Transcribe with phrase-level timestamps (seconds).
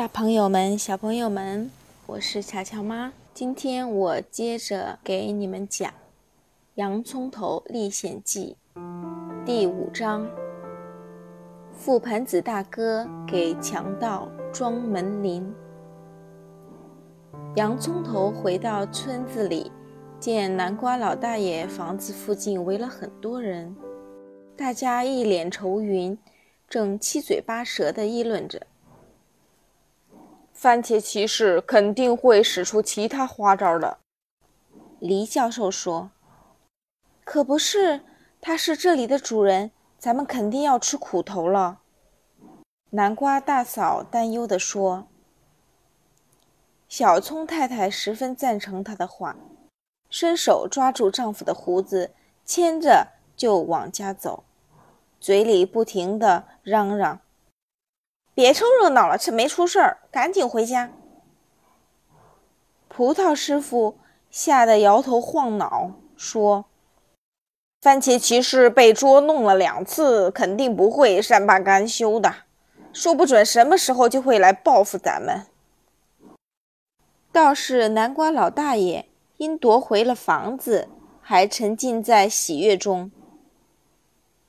[0.00, 1.70] 大朋友们、小朋友们，
[2.06, 3.12] 我是巧巧妈。
[3.34, 5.90] 今天我接着给你们讲
[6.76, 8.56] 《洋葱头历险记》
[9.44, 10.26] 第五章：
[11.78, 15.54] 覆盆子大哥给强盗装门铃。
[17.56, 19.70] 洋葱头回到村子里，
[20.18, 23.76] 见南瓜老大爷房子附近围了很多人，
[24.56, 26.16] 大家一脸愁云，
[26.70, 28.66] 正七嘴八舌地议论着。
[30.60, 33.96] 番茄骑士肯定会使出其他花招的，
[34.98, 36.10] 黎教授说
[37.24, 38.02] ：“可不是，
[38.42, 41.80] 他是这里的主人，咱们肯定要吃苦头了。”
[42.92, 45.06] 南瓜大嫂担忧地说。
[46.90, 49.34] 小葱太太十分赞成他的话，
[50.10, 52.10] 伸手抓住丈夫的胡子，
[52.44, 54.44] 牵着就往家走，
[55.18, 57.18] 嘴里不停地嚷嚷。
[58.40, 60.90] 别凑热闹了，这没出事儿，赶紧回家。
[62.88, 63.98] 葡萄师傅
[64.30, 66.64] 吓得摇头晃脑，说
[67.82, 72.34] ：“番茄骑士被捉弄了两次，肯定不会善罢甘休的，
[72.94, 75.44] 说不准什么时候就会来报复咱们。”
[77.30, 79.04] 倒是南瓜老大爷
[79.36, 80.88] 因夺回了房子，
[81.20, 83.10] 还沉浸在喜悦中。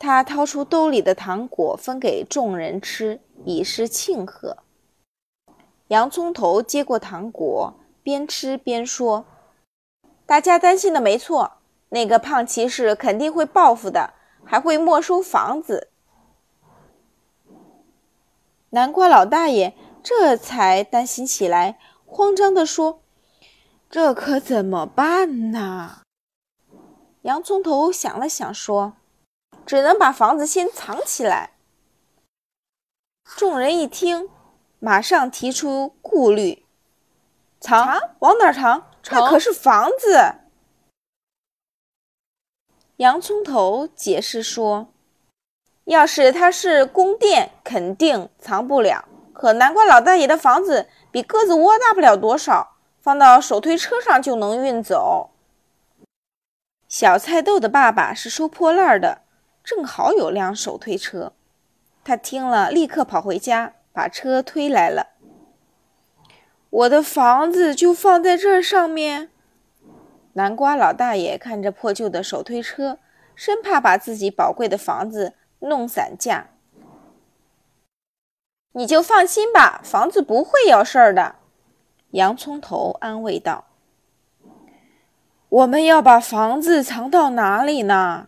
[0.02, 3.22] 他掏出兜里的糖果，分给众人吃。
[3.44, 4.58] 以示庆贺。
[5.88, 9.26] 洋葱头接过糖果，边吃边说
[10.28, 11.54] ：“大家担心的没错，
[11.90, 14.14] 那个胖骑士肯定会报复的，
[14.46, 15.90] 还会没收房子。”
[18.70, 23.02] 南瓜老大爷这才担心起来，慌张地说
[23.90, 26.02] ：“这可怎么办呢？”
[27.24, 28.94] 洋葱头想了想，说
[29.66, 31.52] ：“只能把房子先藏起来。”
[33.38, 34.30] 众人一听，
[34.80, 36.66] 马上提出顾虑
[37.62, 38.16] ：“藏？
[38.20, 38.90] 往哪儿藏？
[39.10, 40.36] 那可是房子。”
[42.98, 44.94] 洋葱头解释说
[45.86, 49.08] ：“要是它是宫殿，肯定藏不了。
[49.34, 55.32] 可南瓜老大爷的房子比鸽子窝大不了多少，放到手推车上就能运走。”
[56.88, 59.22] 小菜豆的爸爸是收破烂的，
[59.74, 61.32] 正好有辆手推车。
[62.04, 65.12] 他听了，立刻跑回家，把车推来了。
[66.70, 69.30] 我的房子就放在这上面。
[70.34, 73.00] 南瓜老大爷看着破旧的手推车，
[73.34, 76.48] 生怕把自己宝贵的房子弄散架。
[78.74, 81.36] 你就放心吧，房子不会有事儿的。
[82.10, 83.68] 洋葱头安慰道。
[85.48, 88.28] 我们要把房子藏到哪里呢？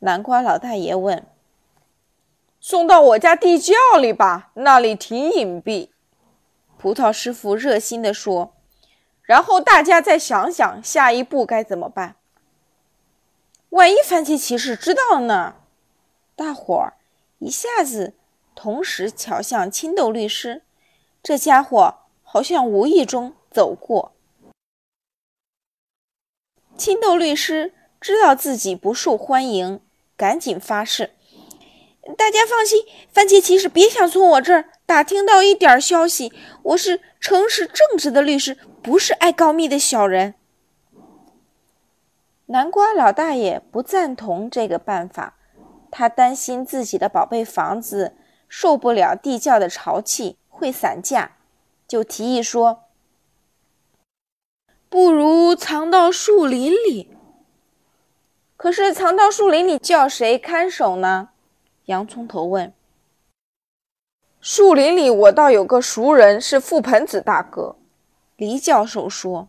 [0.00, 1.26] 南瓜老大爷问。
[2.60, 5.88] 送到我家地窖里吧，那里挺隐蔽。”
[6.76, 8.54] 葡萄师傅热心地说。
[9.22, 12.16] “然后大家再想想下一步该怎么办。
[13.68, 15.54] 万一番茄骑士知道了呢？”
[16.34, 16.94] 大伙儿
[17.38, 18.14] 一下子
[18.54, 20.62] 同时瞧向青豆律师，
[21.22, 24.12] 这家伙好像无意中走过。
[26.76, 29.80] 青豆律师知道自己不受欢迎，
[30.20, 31.12] 赶紧发誓。
[32.14, 36.30] 大家放心，番茄骑士别想从我这儿打听到一点消息。
[36.62, 40.34] 我是诚实正直的律师，不是爱告密的小人。
[42.46, 45.38] 南瓜老大爷不赞同这个办法，
[45.90, 48.14] 他担心自己的宝贝房子
[48.46, 51.38] 受不了地窖的潮气会散架，
[51.88, 52.82] 就提议说
[54.90, 57.09] ：“不如藏到树林里。”
[58.62, 61.30] 可是藏到树林里，叫谁看守呢？
[61.86, 62.74] 洋葱头问
[64.38, 67.76] ：“树林里，我倒有个熟人，是覆盆子大哥。”
[68.36, 69.48] 黎教授说：“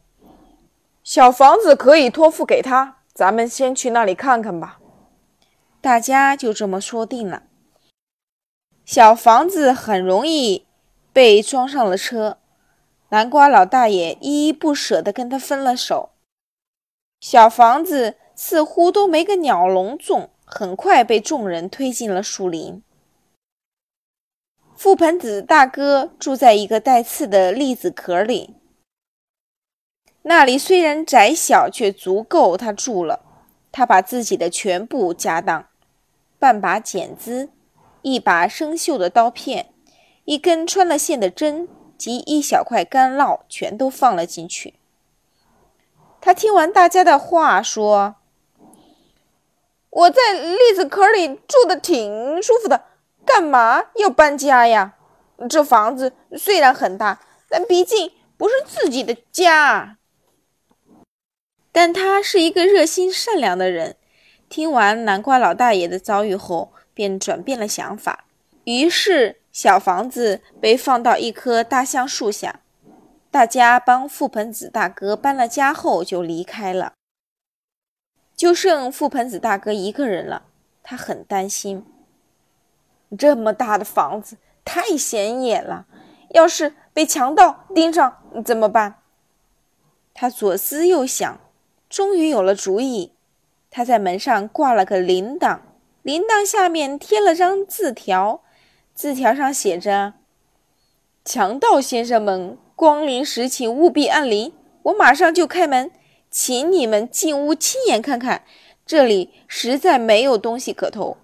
[1.04, 4.80] 小房子可以托付给他，咱们先去那里看看吧。”
[5.82, 7.44] 大家就这么说定了。
[8.86, 10.66] 小房子很容易
[11.12, 12.38] 被装上了车，
[13.10, 16.12] 南瓜老大爷依依不舍地跟他分了手。
[17.20, 20.32] 小房子似乎都没个鸟笼重。
[20.44, 22.82] 很快被众人推进了树林。
[24.76, 28.56] 覆盆子大哥住在一个带刺的栗子壳里，
[30.24, 33.22] 那里虽然窄小，却足够他住了。
[33.72, 35.68] 他把自己的全部家当——
[36.40, 37.50] 半把剪子、
[38.02, 39.72] 一把生锈的刀片、
[40.26, 44.74] 一根穿了线的针及一小块干酪——全都放了进去。
[46.20, 48.16] 他听完大家的话，说。
[49.92, 52.86] 我在栗子壳里住的挺舒服的，
[53.26, 54.94] 干嘛要搬家呀？
[55.50, 59.98] 这房子虽然很大，但毕竟不是自己的家。
[61.74, 63.96] 但他是一个热心善良的人，
[64.50, 68.26] 听完南瓜老大爷的遭遇后，便转变了想法。
[68.66, 72.62] 于是，小房子被放到一棵大橡树下。
[73.30, 76.94] 大家帮覆盆子大哥搬了家后，就离开了。
[78.42, 80.42] 就剩覆盆子大哥一个人了，
[80.82, 81.86] 他很担心。
[83.16, 85.86] 这么大的房子太显眼了，
[86.30, 88.96] 要是被强盗盯上怎么办？
[90.16, 91.40] 他左思右想。
[91.88, 93.14] 终于有了主意，
[93.70, 95.60] 他在门上挂了个铃铛，
[96.02, 98.42] 铃铛下面贴了张字条，
[98.96, 100.14] 字条上写着
[101.24, 104.52] ：“强盗先生们光临时，请务必按铃，
[104.82, 105.92] 我马上就开门，
[106.32, 108.44] 请你们进屋亲眼看看，
[108.86, 111.18] 这里实在没有东西可偷。”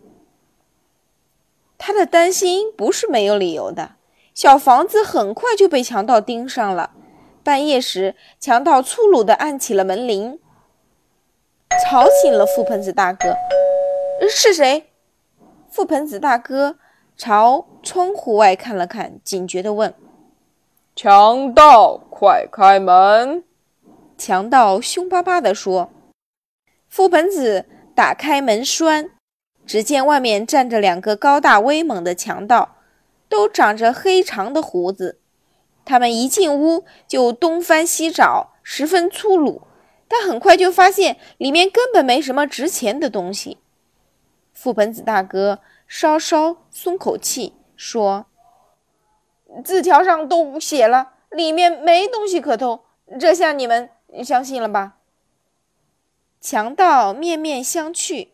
[1.80, 3.94] 他的担心不是没有理由的，
[4.34, 6.92] 小房子很快就被强盗盯上了。
[7.44, 10.40] 半夜时，强盗粗鲁地按起了门铃。
[11.86, 13.36] 吵醒了覆盆子大哥，
[14.30, 14.90] 是谁？
[15.72, 16.78] 覆盆子大哥
[17.16, 19.94] 朝窗户外看了看，警觉地问
[20.96, 23.44] ：“强盗，快开门！”
[24.18, 25.92] 强盗凶巴巴地说。
[26.92, 29.12] 覆盆子打开门栓，
[29.66, 32.78] 只见外面站着两个高大威猛的强盗，
[33.28, 35.20] 都长着黑长的胡子。
[35.84, 39.62] 他们一进屋就东翻西找，十分粗鲁。
[40.10, 43.58] 他很快就发现里面根本没什么值钱的东西。
[44.58, 48.26] 覆盆子大哥稍稍松口气，说
[49.64, 52.86] ：“字条上都写了，里面没东西可偷，
[53.20, 54.96] 这下你们你相信了吧？”
[56.40, 58.30] 强盗面面相觑，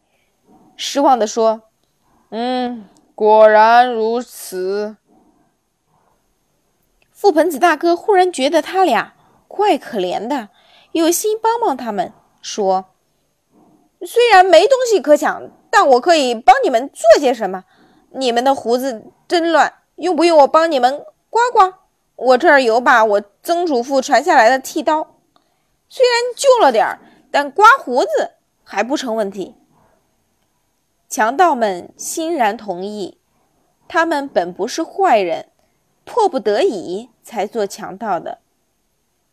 [0.75, 1.63] 失望地说
[2.29, 4.97] ：“嗯，果然如此。”
[7.15, 9.13] 覆盆子大哥忽然觉得他俩
[9.47, 10.49] 怪可怜的。
[10.91, 12.85] 有心帮帮他们，说
[14.05, 17.63] ：“虽然没东西可抢，但我可以帮你们做些什么。
[18.11, 21.79] 你们的胡子真乱，用不用我帮你们刮刮？
[22.15, 25.15] 我这儿有把我曾祖父传下来的剃刀，
[25.95, 26.97] 虽然旧了点儿，
[27.29, 28.31] 但刮胡子
[28.63, 29.53] 还不成问题。”
[31.07, 33.19] 强盗们欣然同意。
[33.87, 35.49] 他们本不是坏人，
[36.03, 38.39] 迫不得已才做强盗的。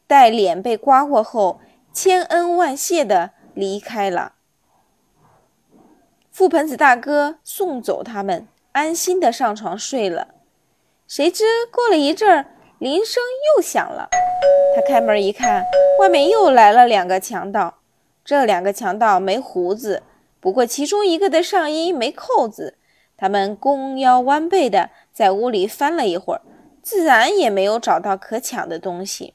[0.07, 1.63] 待脸被刮过后，
[1.95, 4.35] 千恩万谢的离开了。
[6.31, 10.35] 覆盆子大哥送走他们，安心的上床睡了。
[11.09, 12.47] 谁知过了一阵儿，
[12.81, 13.23] 铃声
[13.55, 14.09] 又响了。
[14.75, 15.63] 他开门一看，
[15.99, 17.75] 外面又来了两个强盗。
[18.25, 20.03] 这两个强盗没胡子，
[20.41, 22.79] 不过其中一个的上衣没扣子。
[23.19, 26.41] 他们弓腰弯背地在屋里翻了一会儿，
[26.81, 29.35] 自然也没有找到可抢的东西。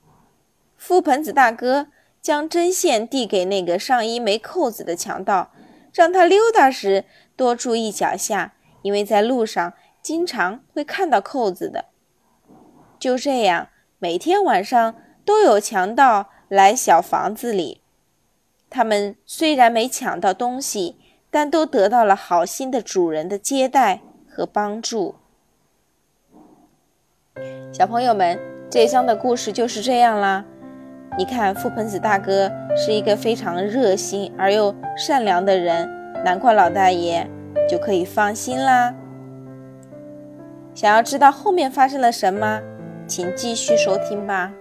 [0.81, 1.89] 覆盆子大哥
[2.19, 5.51] 将针线递给那个上衣没扣子的强盗，
[5.93, 7.05] 让他溜达时
[7.35, 11.85] 多注意脚下，因为在路上经常会看到扣子的。
[13.05, 13.67] 就这样，
[13.99, 17.81] 每天晚上都有强盗来小房子里。
[18.67, 20.95] 他们虽然没抢到东西，
[21.29, 25.13] 但都得到了好心的主人的接待和帮助。
[27.71, 28.39] 小朋友们，
[28.71, 30.43] 这章的故事就是这样啦。
[31.15, 35.87] 你看，覆盆子大哥是一个非常热心而又善良的人，
[36.23, 37.29] 难怪老大爷
[37.69, 38.95] 就可以放心啦。
[40.73, 42.59] 想要知道后面发生了什么，
[43.07, 44.51] 请继续收听吧。